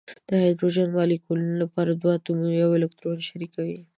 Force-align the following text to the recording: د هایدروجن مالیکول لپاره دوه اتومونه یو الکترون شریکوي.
د 0.27 0.29
هایدروجن 0.41 0.89
مالیکول 0.97 1.41
لپاره 1.61 1.91
دوه 2.01 2.13
اتومونه 2.17 2.51
یو 2.61 2.69
الکترون 2.77 3.19
شریکوي. 3.29 3.79